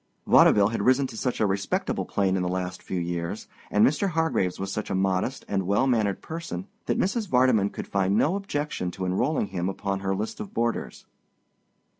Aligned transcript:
Vaudeville 0.25 0.69
has 0.69 0.79
risen 0.79 1.05
to 1.05 1.15
such 1.15 1.39
a 1.39 1.45
respectable 1.45 2.05
plane 2.05 2.35
in 2.35 2.41
the 2.41 2.47
last 2.49 2.81
few 2.81 2.99
years, 2.99 3.47
and 3.69 3.85
Mr. 3.85 4.09
Hargraves 4.09 4.59
was 4.59 4.71
such 4.71 4.89
a 4.89 4.95
modest 4.95 5.45
and 5.47 5.67
well 5.67 5.85
mannered 5.85 6.23
person, 6.23 6.65
that 6.87 6.97
Mrs. 6.97 7.29
Vardeman 7.29 7.69
could 7.71 7.87
find 7.87 8.15
no 8.17 8.35
objection 8.35 8.89
to 8.89 9.05
enrolling 9.05 9.49
him 9.49 9.69
upon 9.69 9.99
her 9.99 10.15
list 10.15 10.39
of 10.39 10.55
boarders. 10.55 11.05